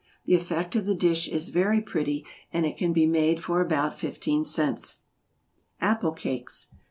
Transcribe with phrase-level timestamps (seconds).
[0.25, 3.93] The effect of the dish is very pretty, and it can be made for about
[3.99, 5.01] fifteen cents.
[5.79, 6.73] =Apple Cakes.